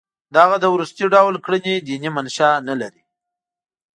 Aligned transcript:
دغه 0.35 0.55
د 0.59 0.65
وروستي 0.73 1.05
ډول 1.15 1.35
کړنې 1.45 1.73
دیني 1.87 2.09
منشأ 2.17 2.49
نه 2.67 2.75
لري. 2.81 3.03